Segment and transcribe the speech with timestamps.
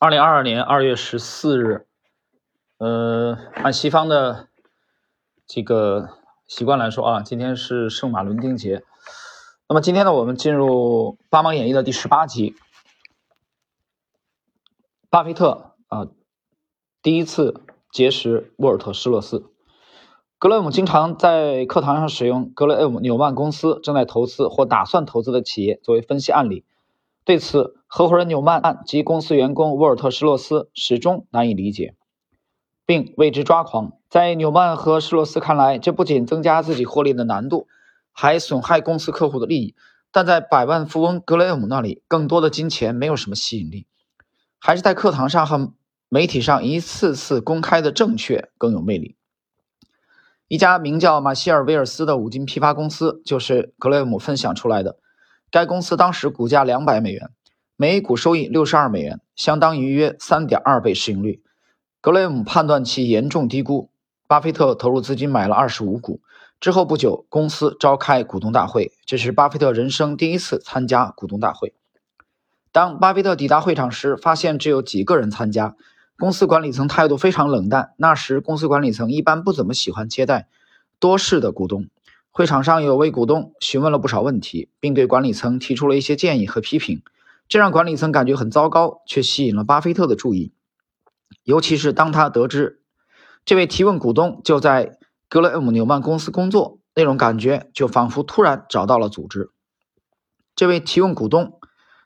[0.00, 1.84] 二零二二年二月十四日，
[2.78, 4.46] 呃，按西方的
[5.44, 6.10] 这个
[6.46, 8.84] 习惯来说啊，今天是圣马伦丁节。
[9.68, 12.54] 那么今天呢，我们进入《巴芒演义》的第十八集。
[15.10, 16.06] 巴菲特啊，
[17.02, 17.60] 第一次
[17.90, 19.50] 结识沃尔特·施洛斯。
[20.38, 26.64] 格雷姆经常在课堂上使用格雷厄姆纽曼公司正在投资或打算投资的企业作为分析案例。
[27.28, 31.94] 对此，合伙人纽曼及公司员工沃尔特·施洛斯始终难以理解，
[32.86, 33.92] 并为之抓狂。
[34.08, 37.68] 在纽曼和施洛斯看来，这不仅增加自己获利的难度。
[38.12, 39.74] 还损害公司客户的利益，
[40.10, 43.86] 但在百万富翁格雷厄姆那里，更多的金钱没有什么吸引力，
[44.58, 45.74] 还是在课堂上和
[46.08, 49.16] 媒体上一次次公开的正确更有魅力。
[50.48, 54.96] 一家名叫马歇尔·威尔斯的五金批发公司就是格雷厄姆分享出来的。
[55.50, 57.30] 该公司当时股价两百美元，
[57.76, 61.42] 每股收益六十二美元，相当于约三点二倍市盈率。
[62.00, 63.90] 格雷姆判断其严重低估，
[64.26, 66.20] 巴菲特投入资金买了二十五股。
[66.60, 71.72] 之后不久，公司召开股东大会，这是巴菲特人生第一次参加股东大会。
[72.72, 75.76] 当巴菲特抵达会场时，发现只有几个人参加，
[76.18, 77.94] 公司管理层态度非常冷淡。
[77.96, 80.48] 那时，公司管理层一般不怎么喜欢接待
[80.98, 81.86] 多事的股东。
[82.30, 87.02] 会场上有位股东询问了不少问题，并对管理层提出了一些建议和批评，
[87.48, 90.52] 这让管理层感觉很糟糕，却吸引了巴菲特的注意。
[91.44, 92.82] 尤其是当他得知
[93.44, 94.98] 这位提问股东就在。
[95.30, 99.50] 格雷厄姆纽曼公司工作那种感觉，就仿佛突然找到了组织。
[100.56, 101.60] 这位提问股东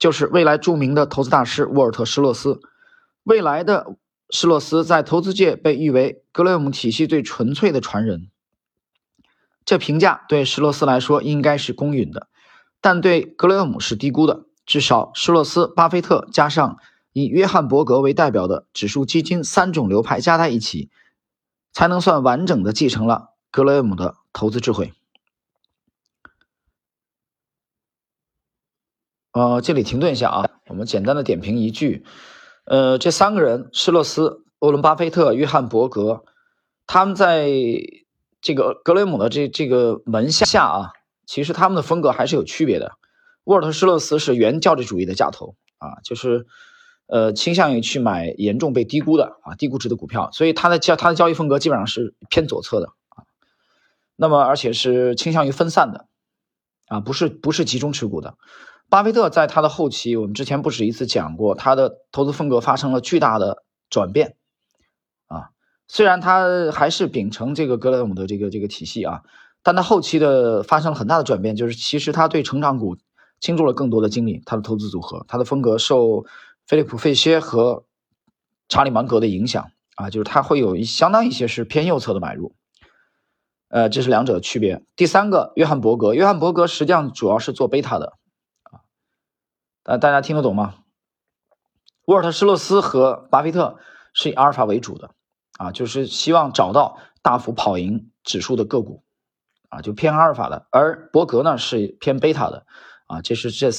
[0.00, 2.58] 就是未来著名的投资大师沃尔特·施洛斯。
[3.22, 3.94] 未来的
[4.30, 8.30] 施洛斯在投资界被誉为格雷厄姆体系最纯粹的传人。
[9.64, 12.28] 这评价对施洛斯来说应该是公允的，
[12.80, 14.44] 但对格雷厄姆是低估的。
[14.66, 16.78] 至少施洛斯、巴菲特加上
[17.12, 20.90] 以约翰伯格为代表的指数基金三种流派加在一起。
[21.76, 24.92] 才能算完整的继承了格雷厄姆的投资智慧。
[29.32, 32.06] 呃，这里停顿一下啊，我们简单的点评一句。
[32.64, 36.24] 呃，这三个人，施洛斯、欧伦巴菲特、约翰伯格，
[36.86, 37.50] 他们在
[38.44, 40.92] 这个格雷姆的这这个门下啊，
[41.26, 42.92] 其实他们的风格还是有区别的。
[43.42, 46.46] 沃尔特·施洛斯是原教旨主义的价投啊，就是。
[47.06, 53.28] 呃，倾向于去买严重被低估的啊低估值的股票，所以他的交他的交易风格基本上是偏左侧的啊。
[54.16, 56.06] 那么而且是倾向于分散的
[56.86, 58.38] 啊，不是不是集中持股的。
[58.88, 64.36] 巴菲特在他的后期，我们之前不止一次讲过，他的投资风格发生了巨大的转变。
[65.88, 69.22] 虽然他还是秉承这个格雷厄姆的这个这个体系啊，
[69.62, 72.96] 但他后期的发生了很大的转变，就是其实他对成长股
[73.40, 76.24] 倾注了更多的精力，他的投资组合，他的风格受。
[76.66, 77.84] 菲利普·费歇和
[78.70, 82.54] 查理·芒格的影响啊，就是他会有一相当一些是偏右侧的买入，
[83.68, 84.82] 呃，这是两者的区别。
[84.96, 88.14] 第三个，约翰·伯格，约翰·伯格实际上主要是做贝塔的
[88.62, 88.80] 啊，
[89.82, 90.76] 呃，大家听得懂吗？
[92.06, 93.76] 沃尔特·施洛斯和巴菲特
[94.14, 95.10] 是以阿尔法为主的
[95.58, 99.02] 啊，就是希望找到大幅跑赢指数的个股
[99.68, 102.66] 啊，就偏阿尔法的，而伯格呢是偏贝塔的
[103.06, 103.70] 啊，这是这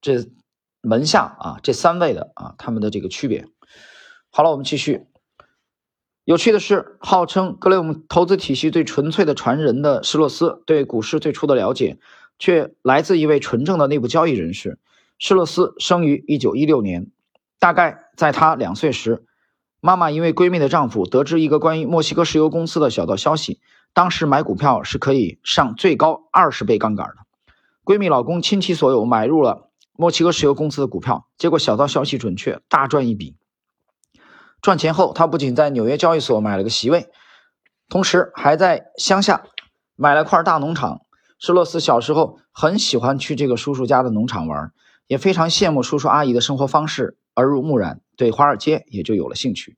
[0.00, 0.30] 这。
[0.84, 3.46] 门下啊，这三位的啊，他们的这个区别。
[4.30, 5.06] 好了，我们继续。
[6.24, 12.00] 有趣的是，号称格雷厄姆投资体系最纯粹的传人的施洛斯，对股市最初的了解，
[12.36, 14.80] 却来自一位纯正的内部交易人士。
[15.20, 17.12] 施洛斯生于一九一六年，
[17.60, 19.24] 大概在他两岁时，
[19.84, 23.58] 妈妈因为闺蜜的丈夫得知一个关于墨西哥石油公司的小道消息，
[23.92, 27.16] 当时买股票是可以上最高二十倍杠杆的。
[27.82, 29.70] 闺蜜老公倾其所有买入了。
[29.94, 33.34] 墨西哥石油公司的股票，结果小道消息准确，大赚一笔。
[34.60, 37.08] 赚钱后，他不仅在纽约交易所买了个席位，
[37.88, 39.42] 同时还在乡下
[39.96, 41.00] 买了块大农场。
[41.40, 44.70] 施洛斯小时候很喜欢去这个叔叔家的农场玩，
[45.08, 49.76] 也非常羡慕叔叔阿姨的生活方式，耳濡目染，对华尔街也就有了兴趣。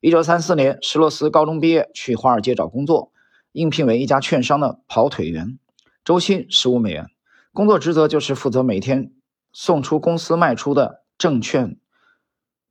[0.00, 3.12] 一九三四年，施洛斯高中毕业，去华尔街找工作，
[3.52, 5.58] 应聘为一家券商的跑腿员，
[6.04, 7.06] 周薪十五美元，
[7.52, 9.12] 工作职责就是负责每天。
[9.52, 11.76] 送出公司卖出的证券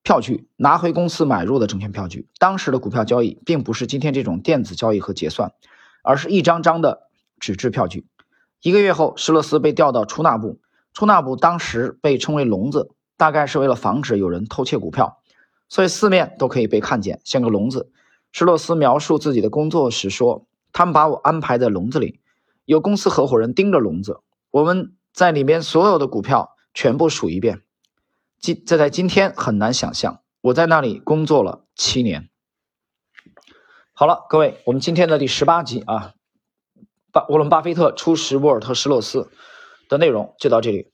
[0.02, 2.30] 票据，拿回公司买入的证券票据。
[2.40, 5.52] 当时的股票交易并不是今天这种电子交易和结算，
[6.04, 8.08] 而是一张张的纸质票据。
[8.62, 10.62] 一个月后，施洛斯被调到出纳部。
[10.94, 15.22] 出纳部当时被称为“笼子”，大概是为了防止有人偷窃股票，
[15.68, 17.92] 所以四面都可以被看见，像个笼子。
[18.32, 22.22] 施洛斯描述自己的工作时说：“他们把我安排在笼子里，
[22.64, 27.64] 有公司合伙人盯着笼子，我们在里面所有的股票。”全部数一遍，
[28.40, 30.22] 今这在今天很难想象。
[30.40, 32.30] 我在那里工作了七年。
[33.92, 36.14] 好了，各位，我们今天的第十八集啊，
[37.12, 39.30] 巴沃伦巴菲特初识沃尔特施洛斯
[39.90, 40.92] 的内容就到这里。